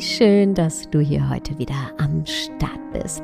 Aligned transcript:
schön, 0.00 0.54
dass 0.54 0.90
du 0.90 0.98
hier 0.98 1.30
heute 1.30 1.56
wieder 1.56 1.92
am 1.98 2.26
Start 2.26 2.80
bist 2.92 3.22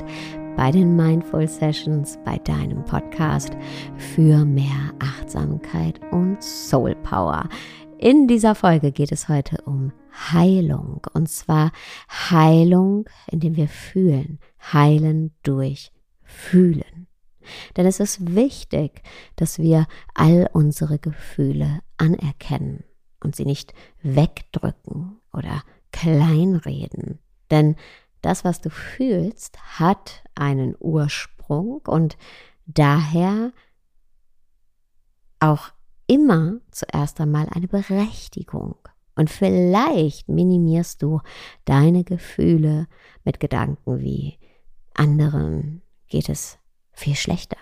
bei 0.56 0.70
den 0.70 0.94
Mindful 0.94 1.48
Sessions, 1.48 2.16
bei 2.24 2.38
deinem 2.38 2.84
Podcast 2.84 3.56
für 3.96 4.44
mehr 4.44 4.94
Achtsamkeit 5.00 6.00
und 6.12 6.40
Soul 6.40 6.94
Power. 6.94 7.48
In 7.98 8.28
dieser 8.28 8.54
Folge 8.54 8.92
geht 8.92 9.10
es 9.10 9.28
heute 9.28 9.62
um 9.62 9.90
Heilung 10.32 11.04
und 11.12 11.28
zwar 11.28 11.72
Heilung, 12.08 13.08
indem 13.28 13.56
wir 13.56 13.66
fühlen, 13.66 14.38
heilen 14.72 15.34
durch 15.42 15.90
Fühlen. 16.22 17.08
Denn 17.76 17.86
es 17.86 17.98
ist 17.98 18.36
wichtig, 18.36 19.02
dass 19.34 19.58
wir 19.58 19.88
all 20.14 20.48
unsere 20.52 21.00
Gefühle 21.00 21.80
anerkennen 21.96 22.84
und 23.18 23.34
sie 23.34 23.44
nicht 23.44 23.74
wegdrücken 24.02 25.18
oder 25.32 25.64
kleinreden. 25.92 27.18
Denn 27.50 27.76
das, 28.22 28.44
was 28.44 28.60
du 28.60 28.70
fühlst, 28.70 29.58
hat 29.78 30.22
einen 30.34 30.76
Ursprung 30.78 31.80
und 31.86 32.16
daher 32.66 33.52
auch 35.40 35.70
immer 36.06 36.58
zuerst 36.70 37.20
einmal 37.20 37.48
eine 37.50 37.68
Berechtigung. 37.68 38.76
Und 39.16 39.30
vielleicht 39.30 40.28
minimierst 40.28 41.02
du 41.02 41.20
deine 41.64 42.04
Gefühle 42.04 42.86
mit 43.24 43.40
Gedanken 43.40 44.00
wie 44.00 44.38
anderen 44.94 45.82
geht 46.08 46.28
es 46.28 46.58
viel 46.92 47.16
schlechter. 47.16 47.56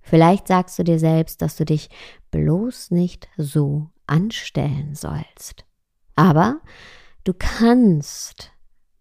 Vielleicht 0.00 0.48
sagst 0.48 0.78
du 0.78 0.82
dir 0.82 0.98
selbst, 0.98 1.42
dass 1.42 1.56
du 1.56 1.64
dich 1.64 1.88
bloß 2.30 2.90
nicht 2.90 3.28
so 3.36 3.90
anstellen 4.06 4.94
sollst. 4.94 5.64
Aber 6.16 6.60
du 7.24 7.34
kannst 7.34 8.52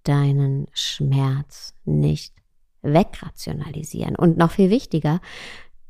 deinen 0.03 0.67
Schmerz 0.73 1.73
nicht 1.85 2.33
wegrationalisieren. 2.81 4.15
Und 4.15 4.37
noch 4.37 4.51
viel 4.51 4.69
wichtiger, 4.69 5.21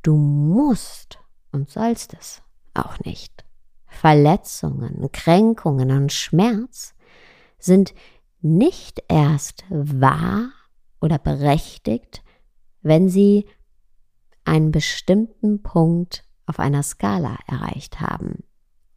du 0.02 0.16
musst 0.16 1.20
und 1.52 1.70
sollst 1.70 2.14
es 2.14 2.42
auch 2.74 3.00
nicht. 3.00 3.46
Verletzungen, 3.88 5.12
Kränkungen 5.12 5.92
und 5.92 6.12
Schmerz 6.14 6.94
sind 7.58 7.94
nicht 8.42 9.04
erst 9.08 9.66
wahr 9.70 10.52
oder 11.02 11.18
berechtigt, 11.18 12.24
wenn 12.82 13.10
sie 13.10 13.46
einen 14.46 14.72
bestimmten 14.72 15.62
Punkt 15.62 16.24
auf 16.46 16.60
einer 16.60 16.84
Skala 16.84 17.38
erreicht 17.48 18.00
haben. 18.00 18.44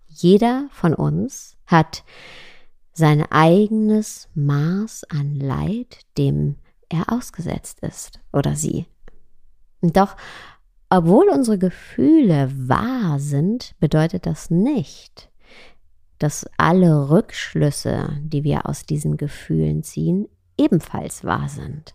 Jeder 0.07 0.69
von 0.71 0.95
uns 0.95 1.57
hat 1.67 2.05
sein 2.93 3.23
eigenes 3.31 4.29
Maß 4.35 5.05
an 5.05 5.37
Leid, 5.37 6.01
dem 6.19 6.57
er 6.89 7.13
ausgesetzt 7.13 7.81
ist 7.81 8.21
oder 8.33 8.55
sie. 8.55 8.87
Doch 9.81 10.17
obwohl 10.95 11.31
unsere 11.31 11.57
Gefühle 11.57 12.53
wahr 12.69 13.19
sind, 13.19 13.75
bedeutet 13.81 14.27
das 14.27 14.51
nicht, 14.51 15.31
dass 16.19 16.47
alle 16.59 17.09
Rückschlüsse, 17.09 18.21
die 18.21 18.45
wir 18.45 18.69
aus 18.69 18.85
diesen 18.85 19.17
Gefühlen 19.17 19.83
ziehen, 19.83 20.29
ebenfalls 20.59 21.25
wahr 21.25 21.49
sind. 21.49 21.95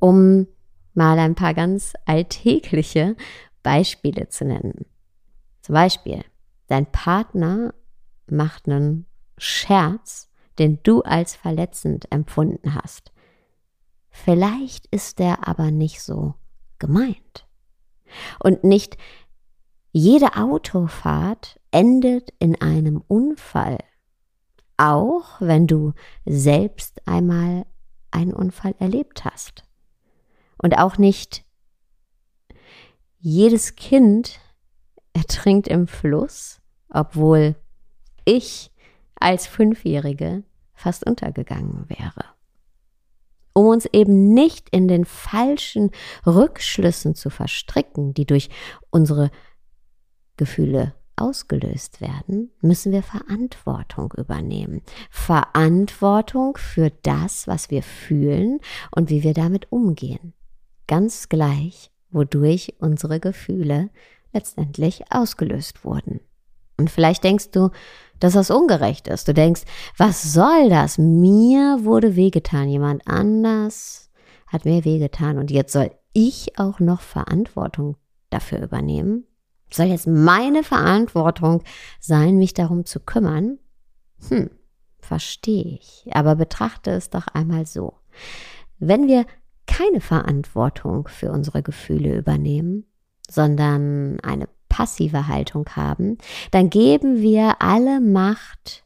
Um 0.00 0.48
mal 0.92 1.20
ein 1.20 1.36
paar 1.36 1.54
ganz 1.54 1.92
alltägliche 2.04 3.16
Beispiele 3.62 4.28
zu 4.28 4.44
nennen. 4.44 4.86
Zum 5.62 5.74
Beispiel, 5.74 6.24
dein 6.66 6.90
Partner 6.90 7.74
macht 8.26 8.68
einen 8.68 9.06
Scherz, 9.42 10.28
den 10.58 10.82
du 10.82 11.00
als 11.00 11.34
verletzend 11.34 12.12
empfunden 12.12 12.74
hast. 12.74 13.12
Vielleicht 14.10 14.86
ist 14.88 15.18
der 15.18 15.48
aber 15.48 15.70
nicht 15.70 16.02
so 16.02 16.34
gemeint. 16.78 17.46
Und 18.38 18.64
nicht 18.64 18.98
jede 19.92 20.36
Autofahrt 20.36 21.58
endet 21.70 22.34
in 22.38 22.60
einem 22.60 23.02
Unfall, 23.08 23.78
auch 24.76 25.40
wenn 25.40 25.66
du 25.66 25.94
selbst 26.26 27.06
einmal 27.08 27.64
einen 28.10 28.34
Unfall 28.34 28.74
erlebt 28.78 29.24
hast. 29.24 29.64
Und 30.58 30.76
auch 30.76 30.98
nicht 30.98 31.46
jedes 33.18 33.74
Kind 33.74 34.38
ertrinkt 35.14 35.66
im 35.66 35.86
Fluss, 35.86 36.60
obwohl 36.90 37.56
ich 38.26 38.70
als 39.20 39.46
Fünfjährige 39.46 40.42
fast 40.74 41.06
untergegangen 41.06 41.84
wäre. 41.88 42.24
Um 43.52 43.66
uns 43.66 43.86
eben 43.92 44.32
nicht 44.32 44.68
in 44.70 44.88
den 44.88 45.04
falschen 45.04 45.90
Rückschlüssen 46.26 47.14
zu 47.14 47.30
verstricken, 47.30 48.14
die 48.14 48.26
durch 48.26 48.48
unsere 48.90 49.30
Gefühle 50.36 50.94
ausgelöst 51.16 52.00
werden, 52.00 52.50
müssen 52.62 52.92
wir 52.92 53.02
Verantwortung 53.02 54.12
übernehmen. 54.16 54.82
Verantwortung 55.10 56.56
für 56.56 56.90
das, 57.02 57.46
was 57.46 57.70
wir 57.70 57.82
fühlen 57.82 58.60
und 58.90 59.10
wie 59.10 59.22
wir 59.22 59.34
damit 59.34 59.70
umgehen. 59.70 60.32
Ganz 60.86 61.28
gleich, 61.28 61.90
wodurch 62.10 62.74
unsere 62.78 63.20
Gefühle 63.20 63.90
letztendlich 64.32 65.12
ausgelöst 65.12 65.84
wurden. 65.84 66.20
Und 66.78 66.90
vielleicht 66.90 67.24
denkst 67.24 67.50
du, 67.50 67.70
dass 68.20 68.34
das 68.34 68.50
ungerecht 68.50 69.08
ist. 69.08 69.26
Du 69.26 69.34
denkst, 69.34 69.62
was 69.96 70.32
soll 70.32 70.68
das? 70.68 70.98
Mir 70.98 71.78
wurde 71.82 72.16
wehgetan, 72.16 72.68
jemand 72.68 73.06
anders 73.06 74.10
hat 74.46 74.64
mir 74.64 74.84
wehgetan 74.84 75.38
und 75.38 75.50
jetzt 75.50 75.72
soll 75.72 75.90
ich 76.12 76.58
auch 76.58 76.80
noch 76.80 77.00
Verantwortung 77.00 77.96
dafür 78.30 78.62
übernehmen? 78.62 79.24
Soll 79.72 79.86
jetzt 79.86 80.06
meine 80.06 80.64
Verantwortung 80.64 81.62
sein, 82.00 82.36
mich 82.36 82.54
darum 82.54 82.84
zu 82.84 82.98
kümmern? 83.00 83.58
Hm, 84.28 84.50
verstehe 84.98 85.78
ich, 85.80 86.04
aber 86.10 86.34
betrachte 86.34 86.90
es 86.90 87.10
doch 87.10 87.28
einmal 87.28 87.66
so. 87.66 87.94
Wenn 88.78 89.06
wir 89.06 89.24
keine 89.66 90.00
Verantwortung 90.00 91.06
für 91.06 91.30
unsere 91.30 91.62
Gefühle 91.62 92.18
übernehmen, 92.18 92.86
sondern 93.30 94.18
eine 94.20 94.48
passive 94.70 95.28
Haltung 95.28 95.68
haben, 95.76 96.16
dann 96.50 96.70
geben 96.70 97.20
wir 97.20 97.60
alle 97.60 98.00
Macht 98.00 98.84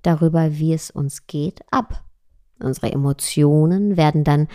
darüber, 0.00 0.56
wie 0.58 0.72
es 0.72 0.90
uns 0.90 1.26
geht, 1.26 1.60
ab. 1.70 2.02
Unsere 2.58 2.90
Emotionen 2.90 3.98
werden 3.98 4.24
dann 4.24 4.48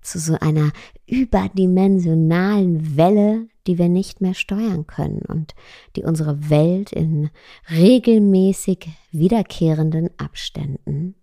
zu 0.00 0.18
so 0.18 0.36
einer 0.40 0.72
überdimensionalen 1.06 2.96
Welle, 2.96 3.48
die 3.66 3.78
wir 3.78 3.88
nicht 3.88 4.20
mehr 4.20 4.34
steuern 4.34 4.86
können 4.86 5.22
und 5.26 5.54
die 5.96 6.02
unsere 6.02 6.50
Welt 6.50 6.92
in 6.92 7.30
regelmäßig 7.70 8.88
wiederkehrenden 9.12 10.10
Abständen 10.18 11.14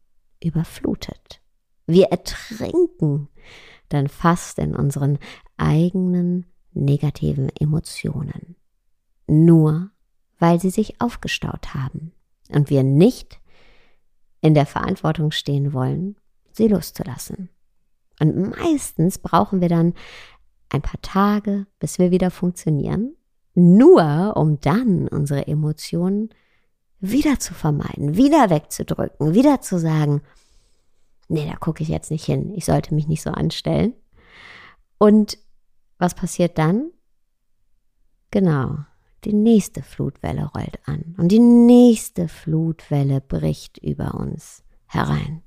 überflutet. 0.43 1.41
Wir 1.85 2.05
ertrinken 2.05 3.27
dann 3.89 4.07
fast 4.07 4.57
in 4.59 4.75
unseren 4.75 5.19
eigenen 5.57 6.45
negativen 6.73 7.49
Emotionen 7.59 8.55
nur 9.31 9.91
weil 10.41 10.59
sie 10.59 10.71
sich 10.71 10.99
aufgestaut 10.99 11.75
haben 11.75 12.11
und 12.49 12.71
wir 12.71 12.81
nicht 12.81 13.39
in 14.41 14.55
der 14.55 14.65
Verantwortung 14.65 15.29
stehen 15.29 15.71
wollen, 15.71 16.15
sie 16.51 16.67
loszulassen. 16.67 17.49
Und 18.19 18.57
meistens 18.57 19.19
brauchen 19.19 19.61
wir 19.61 19.69
dann 19.69 19.93
ein 20.69 20.81
paar 20.81 20.99
Tage, 21.03 21.67
bis 21.77 21.99
wir 21.99 22.09
wieder 22.09 22.31
funktionieren, 22.31 23.15
nur 23.53 24.35
um 24.35 24.59
dann 24.61 25.07
unsere 25.07 25.45
Emotionen 25.45 26.29
wieder 26.99 27.39
zu 27.39 27.53
vermeiden, 27.53 28.15
wieder 28.15 28.49
wegzudrücken, 28.49 29.35
wieder 29.35 29.61
zu 29.61 29.77
sagen, 29.77 30.23
nee, 31.27 31.47
da 31.47 31.55
gucke 31.55 31.83
ich 31.83 31.89
jetzt 31.89 32.09
nicht 32.09 32.25
hin, 32.25 32.51
ich 32.55 32.65
sollte 32.65 32.95
mich 32.95 33.07
nicht 33.07 33.21
so 33.21 33.29
anstellen. 33.29 33.93
Und 34.97 35.37
was 35.99 36.15
passiert 36.15 36.57
dann? 36.57 36.89
Genau, 38.31 38.77
die 39.23 39.33
nächste 39.33 39.83
Flutwelle 39.83 40.45
rollt 40.55 40.79
an 40.85 41.15
und 41.17 41.29
die 41.29 41.39
nächste 41.39 42.27
Flutwelle 42.27 43.21
bricht 43.21 43.77
über 43.77 44.15
uns 44.15 44.63
herein. 44.87 45.43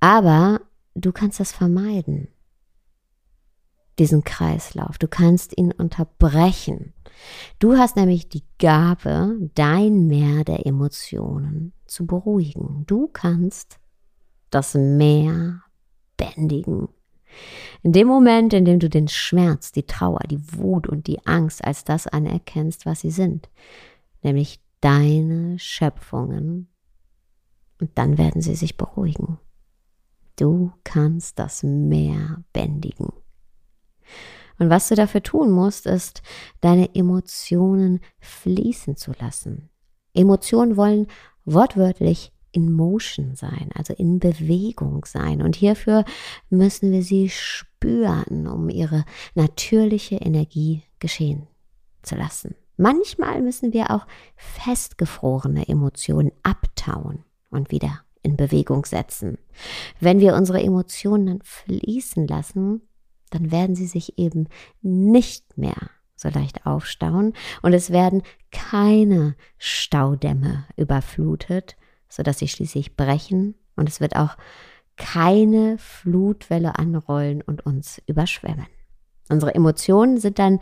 Aber 0.00 0.60
du 0.94 1.12
kannst 1.12 1.40
das 1.40 1.52
vermeiden, 1.52 2.28
diesen 3.98 4.22
Kreislauf. 4.22 4.98
Du 4.98 5.08
kannst 5.08 5.58
ihn 5.58 5.72
unterbrechen. 5.72 6.94
Du 7.58 7.76
hast 7.76 7.96
nämlich 7.96 8.28
die 8.28 8.44
Gabe, 8.58 9.50
dein 9.54 10.06
Meer 10.06 10.44
der 10.44 10.66
Emotionen 10.66 11.72
zu 11.86 12.06
beruhigen. 12.06 12.84
Du 12.86 13.08
kannst 13.08 13.78
das 14.50 14.74
Meer 14.74 15.62
bändigen 16.16 16.88
in 17.82 17.92
dem 17.92 18.08
Moment, 18.08 18.52
in 18.52 18.64
dem 18.64 18.78
du 18.78 18.88
den 18.88 19.08
Schmerz, 19.08 19.72
die 19.72 19.84
Trauer, 19.84 20.20
die 20.30 20.40
Wut 20.52 20.88
und 20.88 21.06
die 21.06 21.24
Angst 21.26 21.64
als 21.64 21.84
das 21.84 22.06
anerkennst, 22.06 22.86
was 22.86 23.00
sie 23.00 23.10
sind, 23.10 23.48
nämlich 24.22 24.60
deine 24.80 25.58
Schöpfungen, 25.58 26.68
Und 27.80 27.90
dann 27.94 28.18
werden 28.18 28.42
sie 28.42 28.56
sich 28.56 28.76
beruhigen. 28.76 29.38
Du 30.36 30.72
kannst 30.84 31.38
das 31.38 31.62
Meer 31.62 32.42
bändigen. 32.52 33.12
Und 34.58 34.70
was 34.70 34.88
du 34.88 34.96
dafür 34.96 35.22
tun 35.22 35.50
musst, 35.52 35.86
ist, 35.86 36.22
deine 36.60 36.94
Emotionen 36.94 38.00
fließen 38.18 38.96
zu 38.96 39.12
lassen. 39.20 39.70
Emotionen 40.14 40.76
wollen 40.76 41.06
wortwörtlich 41.44 42.32
in 42.52 42.72
Motion 42.72 43.34
sein, 43.34 43.70
also 43.74 43.94
in 43.94 44.18
Bewegung 44.18 45.04
sein. 45.04 45.42
Und 45.42 45.56
hierfür 45.56 46.04
müssen 46.50 46.92
wir 46.92 47.02
sie 47.02 47.28
spüren, 47.28 48.46
um 48.46 48.68
ihre 48.68 49.04
natürliche 49.34 50.16
Energie 50.16 50.82
geschehen 50.98 51.46
zu 52.02 52.16
lassen. 52.16 52.54
Manchmal 52.76 53.42
müssen 53.42 53.72
wir 53.72 53.90
auch 53.90 54.06
festgefrorene 54.36 55.68
Emotionen 55.68 56.30
abtauen 56.42 57.24
und 57.50 57.70
wieder 57.70 58.02
in 58.22 58.36
Bewegung 58.36 58.84
setzen. 58.84 59.38
Wenn 60.00 60.20
wir 60.20 60.34
unsere 60.34 60.62
Emotionen 60.62 61.26
dann 61.26 61.40
fließen 61.42 62.26
lassen, 62.26 62.82
dann 63.30 63.50
werden 63.50 63.74
sie 63.74 63.86
sich 63.86 64.18
eben 64.18 64.48
nicht 64.80 65.58
mehr 65.58 65.90
so 66.14 66.28
leicht 66.28 66.66
aufstauen 66.66 67.32
und 67.62 67.72
es 67.72 67.90
werden 67.90 68.22
keine 68.50 69.36
Staudämme 69.58 70.64
überflutet, 70.76 71.76
sodass 72.08 72.38
sie 72.38 72.48
schließlich 72.48 72.96
brechen 72.96 73.54
und 73.76 73.88
es 73.88 74.00
wird 74.00 74.16
auch 74.16 74.36
keine 74.96 75.78
Flutwelle 75.78 76.78
anrollen 76.78 77.42
und 77.42 77.64
uns 77.64 78.02
überschwemmen. 78.06 78.66
Unsere 79.28 79.54
Emotionen 79.54 80.18
sind 80.18 80.38
dann 80.38 80.58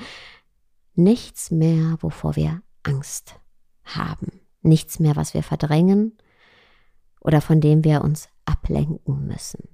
nichts 0.95 1.51
mehr, 1.51 1.97
wovor 2.01 2.37
wir 2.37 2.63
Angst 2.83 3.39
haben, 3.85 4.41
nichts 4.63 4.99
mehr, 4.99 5.17
was 5.17 5.35
wir 5.35 5.43
verdrängen 5.43 6.17
oder 7.21 7.41
von 7.41 7.61
dem 7.61 7.85
wir 7.85 8.03
uns 8.03 8.29
ablenken 8.45 9.27
müssen. 9.27 9.69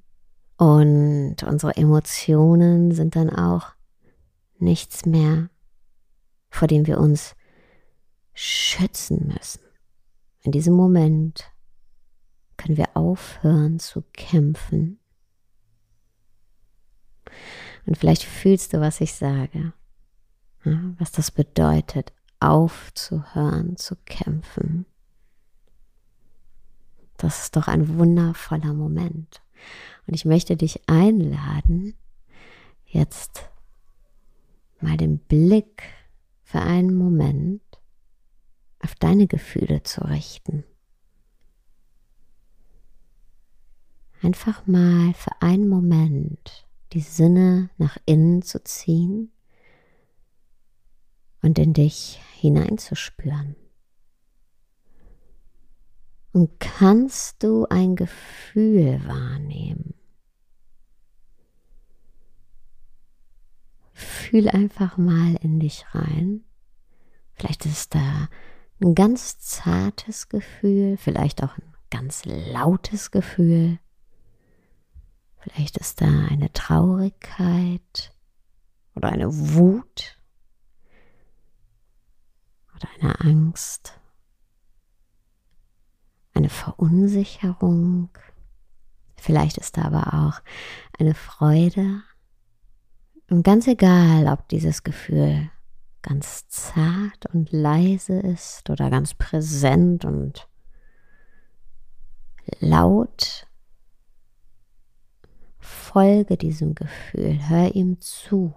Und 0.57 1.43
unsere 1.43 1.77
Emotionen 1.77 2.93
sind 2.93 3.17
dann 3.17 3.31
auch 3.31 3.73
nichts 4.59 5.07
mehr, 5.07 5.51
vor 6.51 6.69
dem 6.69 6.87
wir 6.87 6.99
uns 6.99 7.35
schützen 8.33 9.33
müssen. 9.35 9.63
In 10.43 10.53
diesem 10.53 10.75
Moment 10.75 11.52
können 12.62 12.76
wir 12.76 12.97
aufhören 12.97 13.79
zu 13.79 14.03
kämpfen. 14.12 14.99
Und 17.87 17.97
vielleicht 17.99 18.23
fühlst 18.23 18.73
du, 18.73 18.81
was 18.81 19.00
ich 19.00 19.14
sage, 19.14 19.73
was 20.99 21.11
das 21.11 21.31
bedeutet, 21.31 22.12
aufzuhören 22.38 23.76
zu 23.76 23.97
kämpfen. 24.05 24.87
Das 27.17 27.43
ist 27.44 27.56
doch 27.56 27.69
ein 27.69 27.99
wundervoller 27.99 28.75
Moment. 28.75 29.43
Und 30.06 30.15
ich 30.15 30.25
möchte 30.25 30.56
dich 30.56 30.88
einladen, 30.88 31.94
jetzt 32.87 33.49
mal 34.81 34.97
den 34.97 35.19
Blick 35.19 35.82
für 36.43 36.61
einen 36.61 36.94
Moment 36.94 37.62
auf 38.81 38.94
deine 38.97 39.26
Gefühle 39.26 39.82
zu 39.85 40.05
richten. 40.05 40.65
Einfach 44.23 44.67
mal 44.69 45.13
für 45.15 45.33
einen 45.41 45.69
Moment 45.69 46.69
die 46.93 47.01
Sinne 47.01 47.71
nach 47.77 47.97
innen 48.07 48.43
zu 48.43 48.63
ziehen 48.63 49.33
und 51.43 51.59
in 51.59 51.73
dich 51.73 52.21
hineinzuspüren. 52.35 53.57
Und 56.33 56.61
kannst 56.61 57.43
du 57.43 57.67
ein 57.69 57.97
Gefühl 57.97 59.01
wahrnehmen? 59.07 59.95
Fühl 63.93 64.49
einfach 64.49 64.97
mal 64.99 65.35
in 65.43 65.59
dich 65.59 65.85
rein. 65.93 66.45
Vielleicht 67.33 67.67
ist 67.67 67.95
da 67.95 68.29
ein 68.81 68.95
ganz 68.95 69.41
zartes 69.41 70.29
Gefühl, 70.29 70.97
vielleicht 70.97 71.43
auch 71.43 71.59
ein 71.59 71.75
ganz 71.91 72.25
lautes 72.25 73.11
Gefühl. 73.11 73.79
Vielleicht 75.43 75.77
ist 75.77 76.00
da 76.00 76.06
eine 76.06 76.53
Traurigkeit 76.53 78.15
oder 78.94 79.11
eine 79.11 79.29
Wut 79.29 80.19
oder 82.75 82.89
eine 83.00 83.21
Angst 83.21 83.99
eine 86.35 86.49
Verunsicherung. 86.49 88.09
Vielleicht 89.17 89.59
ist 89.59 89.77
da 89.77 89.83
aber 89.83 90.15
auch 90.15 90.43
eine 90.99 91.15
Freude. 91.15 92.03
Und 93.31 93.44
ganz 93.44 93.67
egal, 93.67 94.27
ob 94.27 94.49
dieses 94.49 94.83
Gefühl 94.83 95.50
ganz 96.03 96.49
zart 96.49 97.27
und 97.33 97.53
leise 97.53 98.19
ist 98.19 98.69
oder 98.69 98.91
ganz 98.91 99.15
präsent 99.15 100.05
und 100.05 100.49
laut, 102.59 103.47
folge 105.62 106.37
diesem 106.37 106.75
Gefühl, 106.75 107.49
hör 107.49 107.75
ihm 107.75 108.00
zu 108.00 108.55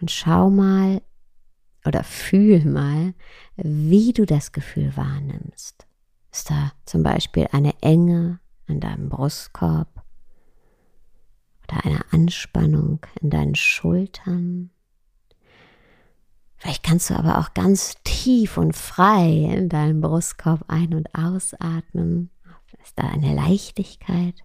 und 0.00 0.10
schau 0.10 0.50
mal 0.50 1.02
oder 1.84 2.04
fühl 2.04 2.64
mal, 2.64 3.14
wie 3.56 4.12
du 4.12 4.26
das 4.26 4.52
Gefühl 4.52 4.96
wahrnimmst. 4.96 5.86
Ist 6.30 6.50
da 6.50 6.72
zum 6.86 7.02
Beispiel 7.02 7.48
eine 7.52 7.74
Enge 7.82 8.40
in 8.66 8.80
deinem 8.80 9.08
Brustkorb 9.08 10.02
oder 11.64 11.84
eine 11.84 12.00
Anspannung 12.12 13.00
in 13.20 13.30
deinen 13.30 13.54
Schultern? 13.54 14.70
Vielleicht 16.56 16.84
kannst 16.84 17.10
du 17.10 17.14
aber 17.14 17.38
auch 17.38 17.54
ganz 17.54 17.96
tief 18.04 18.56
und 18.56 18.76
frei 18.76 19.50
in 19.52 19.68
deinen 19.68 20.00
Brustkorb 20.00 20.64
ein- 20.68 20.94
und 20.94 21.12
ausatmen. 21.12 22.30
Ist 22.82 22.98
da 22.98 23.08
eine 23.08 23.34
Leichtigkeit? 23.34 24.36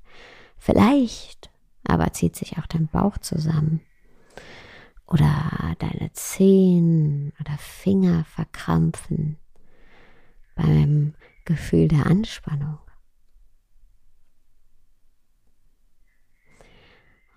Vielleicht 0.58 1.50
aber 1.88 2.12
zieht 2.14 2.36
sich 2.36 2.58
auch 2.58 2.68
dein 2.68 2.88
Bauch 2.88 3.18
zusammen. 3.18 3.82
Oder 5.08 5.76
deine 5.80 6.12
Zehen 6.12 7.32
oder 7.40 7.58
Finger 7.58 8.26
verkrampfen 8.26 9.38
beim 10.56 11.14
Gefühl 11.46 11.88
der 11.88 12.06
Anspannung. 12.08 12.80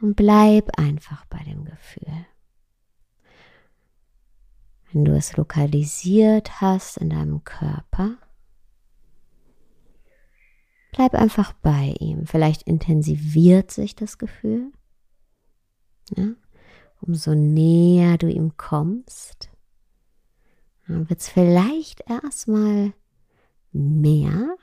Und 0.00 0.16
bleib 0.16 0.76
einfach 0.78 1.24
bei 1.26 1.38
dem 1.44 1.64
Gefühl. 1.64 2.26
Wenn 4.92 5.04
du 5.04 5.14
es 5.14 5.36
lokalisiert 5.36 6.60
hast 6.60 6.96
in 6.96 7.10
deinem 7.10 7.44
Körper, 7.44 8.16
bleib 11.00 11.14
einfach 11.14 11.54
bei 11.54 11.94
ihm. 11.98 12.26
Vielleicht 12.26 12.64
intensiviert 12.64 13.70
sich 13.70 13.96
das 13.96 14.18
Gefühl. 14.18 14.70
Ja? 16.14 16.34
Umso 17.00 17.34
näher 17.34 18.18
du 18.18 18.28
ihm 18.28 18.58
kommst, 18.58 19.48
wird 20.86 21.18
es 21.18 21.30
vielleicht 21.30 22.02
erstmal 22.06 22.92
mehr. 23.72 24.56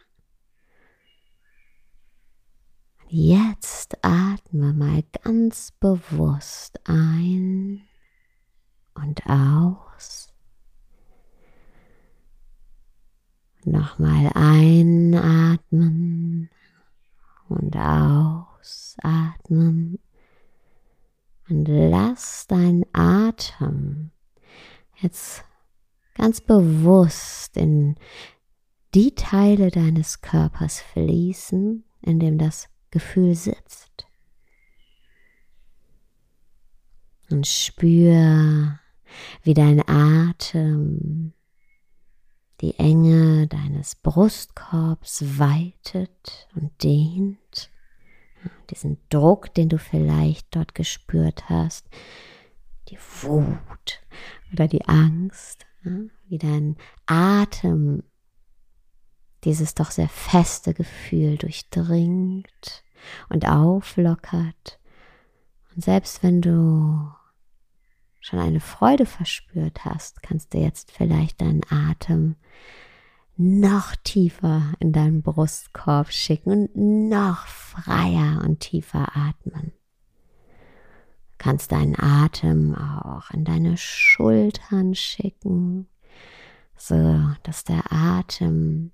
Jetzt 3.08 3.98
atme 4.04 4.74
mal 4.74 5.02
ganz 5.24 5.72
bewusst 5.80 6.80
ein 6.88 7.82
und 8.94 9.26
aus. 9.26 10.32
Nochmal 13.78 14.32
einatmen 14.34 15.70
und 17.48 17.76
ausatmen. 17.78 19.20
Und 21.48 21.68
lass 21.68 22.48
dein 22.48 22.88
Atem 22.92 24.10
jetzt 25.00 25.46
ganz 26.16 26.42
bewusst 26.42 27.56
in 27.56 27.98
die 28.96 29.14
Teile 29.14 29.70
deines 29.70 30.22
Körpers 30.22 30.82
fließen, 30.82 31.84
in 32.02 32.20
dem 32.20 32.40
das 32.40 32.70
Gefühl 32.90 33.36
sitzt. 33.36 34.08
Und 37.30 37.46
spür, 37.46 38.80
wie 39.44 39.54
dein 39.54 39.88
Atem 39.88 41.34
die 42.62 42.78
Enge 42.80 43.48
deines 43.48 43.96
Brustkorbs 43.96 45.40
weitet 45.40 46.48
und 46.56 46.72
dehnt. 46.84 47.70
Diesen 48.70 48.98
Druck, 49.10 49.54
den 49.54 49.70
du 49.70 49.78
vielleicht 49.78 50.56
dort 50.56 50.74
gespürt 50.74 51.50
hast, 51.50 51.88
die 52.90 52.98
Wut 53.22 54.02
oder 54.54 54.68
die 54.68 54.86
Angst, 54.86 55.66
wie 56.28 56.38
dein 56.38 56.78
Atem 57.06 58.04
dieses 59.44 59.76
doch 59.76 59.92
sehr 59.92 60.10
feste 60.10 60.74
Gefühl 60.74 61.38
durchdringt 61.38 62.84
und 63.30 63.48
auflockert. 63.48 64.80
Und 65.76 65.84
selbst 65.84 66.24
wenn 66.24 66.42
du 66.42 67.10
schon 68.20 68.40
eine 68.40 68.60
Freude 68.60 69.06
verspürt 69.06 69.86
hast, 69.86 70.22
kannst 70.24 70.54
du 70.54 70.60
jetzt 70.60 70.92
vielleicht 70.92 71.42
deinen 71.42 71.62
Atem 71.70 72.36
noch 73.38 73.96
tiefer 74.04 74.74
in 74.80 74.92
deinen 74.92 75.22
Brustkorb 75.22 76.12
schicken 76.12 76.52
und 76.52 77.10
noch 77.10 77.46
freier 77.46 78.42
und 78.44 78.60
tiefer 78.60 79.16
atmen. 79.16 79.72
Du 81.32 81.44
kannst 81.44 81.72
deinen 81.72 81.96
Atem 81.96 82.74
auch 82.74 83.30
in 83.30 83.46
deine 83.46 83.78
Schultern 83.78 84.96
schicken, 84.96 85.88
so 86.76 87.30
dass 87.44 87.64
der 87.64 87.92
Atem 87.92 88.92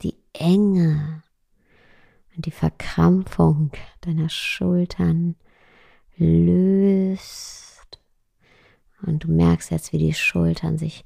die 0.00 0.16
Enge 0.32 1.22
und 2.34 2.46
die 2.46 2.50
Verkrampfung 2.50 3.72
deiner 4.00 4.30
Schultern 4.30 5.36
löst. 6.16 7.71
Und 9.04 9.24
du 9.24 9.30
merkst 9.30 9.70
jetzt, 9.70 9.92
wie 9.92 9.98
die 9.98 10.14
Schultern 10.14 10.78
sich 10.78 11.04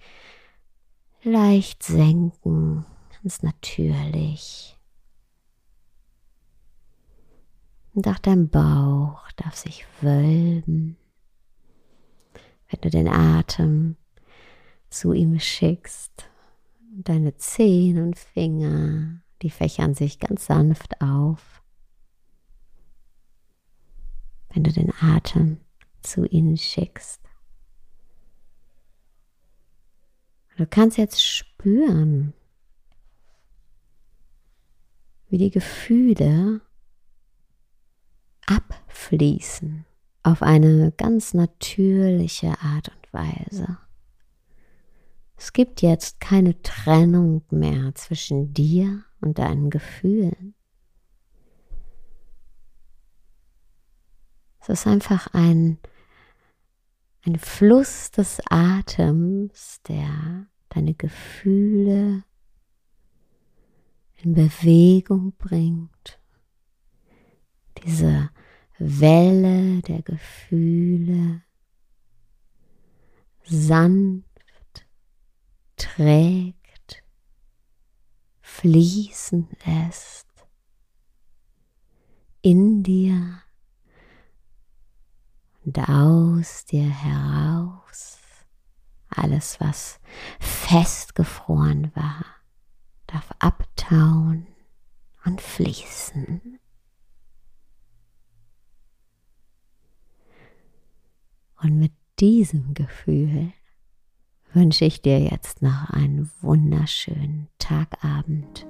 leicht 1.22 1.82
senken, 1.82 2.84
ganz 3.22 3.42
natürlich. 3.42 4.76
Und 7.94 8.06
auch 8.08 8.18
dein 8.18 8.48
Bauch 8.50 9.30
darf 9.36 9.56
sich 9.56 9.86
wölben, 10.02 10.96
wenn 12.68 12.80
du 12.82 12.90
den 12.90 13.08
Atem 13.08 13.96
zu 14.90 15.12
ihm 15.12 15.40
schickst. 15.40 16.28
Deine 16.98 17.36
Zehen 17.36 18.02
und 18.02 18.18
Finger, 18.18 19.22
die 19.42 19.50
fächern 19.50 19.94
sich 19.94 20.18
ganz 20.18 20.46
sanft 20.46 21.00
auf. 21.00 21.62
Wenn 24.52 24.64
du 24.64 24.72
den 24.72 24.92
Atem 25.00 25.58
zu 26.02 26.26
ihnen 26.26 26.56
schickst. 26.56 27.25
Du 30.56 30.66
kannst 30.66 30.96
jetzt 30.96 31.22
spüren, 31.22 32.32
wie 35.28 35.36
die 35.36 35.50
Gefühle 35.50 36.62
abfließen 38.46 39.84
auf 40.22 40.42
eine 40.42 40.92
ganz 40.96 41.34
natürliche 41.34 42.58
Art 42.60 42.88
und 42.88 43.12
Weise. 43.12 43.78
Es 45.36 45.52
gibt 45.52 45.82
jetzt 45.82 46.20
keine 46.20 46.60
Trennung 46.62 47.42
mehr 47.50 47.94
zwischen 47.94 48.54
dir 48.54 49.04
und 49.20 49.38
deinen 49.38 49.68
Gefühlen. 49.68 50.54
Es 54.60 54.70
ist 54.70 54.86
einfach 54.86 55.28
ein 55.34 55.78
ein 57.26 57.38
Fluss 57.38 58.10
des 58.12 58.40
Atems, 58.48 59.80
der 59.88 60.46
deine 60.68 60.94
Gefühle 60.94 62.22
in 64.22 64.34
Bewegung 64.34 65.32
bringt. 65.32 66.20
Diese 67.82 68.30
Welle 68.78 69.82
der 69.82 70.02
Gefühle 70.02 71.42
sanft 73.44 74.86
trägt, 75.76 77.02
fließen 78.40 79.48
lässt 79.64 80.26
in 82.42 82.82
dir 82.82 83.42
und 85.66 85.88
aus 85.88 86.64
dir 86.64 86.88
heraus. 86.88 88.18
Alles, 89.08 89.60
was 89.60 90.00
festgefroren 90.38 91.90
war, 91.94 92.24
darf 93.06 93.30
abtauen 93.40 94.46
und 95.24 95.40
fließen. 95.40 96.58
Und 101.62 101.78
mit 101.78 101.92
diesem 102.20 102.74
Gefühl 102.74 103.52
wünsche 104.52 104.84
ich 104.84 105.02
dir 105.02 105.20
jetzt 105.20 105.62
noch 105.62 105.90
einen 105.90 106.30
wunderschönen 106.40 107.48
Tagabend, 107.58 108.66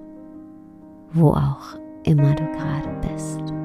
wo 1.12 1.32
auch 1.32 1.78
immer 2.04 2.34
du 2.34 2.44
gerade 2.52 3.08
bist. 3.08 3.55